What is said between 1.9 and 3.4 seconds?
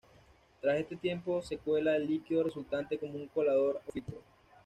el líquido resultante con un